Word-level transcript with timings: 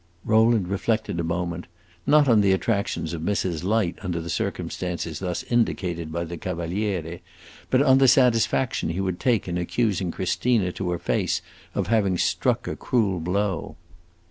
Rowland 0.25 0.67
reflected 0.67 1.19
a 1.19 1.23
moment, 1.23 1.67
not 2.07 2.27
on 2.27 2.41
the 2.41 2.53
attractions 2.53 3.13
of 3.13 3.21
Mrs. 3.21 3.63
Light 3.63 3.99
under 4.01 4.19
the 4.19 4.31
circumstances 4.31 5.19
thus 5.19 5.43
indicated 5.43 6.11
by 6.11 6.23
the 6.23 6.37
Cavaliere, 6.39 7.19
but 7.69 7.83
on 7.83 7.99
the 7.99 8.07
satisfaction 8.07 8.89
he 8.89 8.99
would 8.99 9.19
take 9.19 9.47
in 9.47 9.59
accusing 9.59 10.09
Christina 10.09 10.71
to 10.71 10.89
her 10.89 10.97
face 10.97 11.43
of 11.75 11.85
having 11.85 12.17
struck 12.17 12.67
a 12.67 12.75
cruel 12.75 13.19
blow. 13.19 13.75